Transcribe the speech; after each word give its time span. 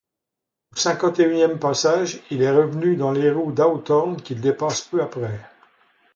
Au 0.73 0.79
cinquante-et-unième 0.79 1.59
passage, 1.59 2.21
il 2.31 2.41
est 2.41 2.49
revenu 2.49 2.95
dans 2.95 3.11
les 3.11 3.29
roues 3.29 3.51
d'Hawthorn, 3.51 4.19
qu'il 4.19 4.41
dépasse 4.41 4.81
peu 4.81 4.99
après. 4.99 5.39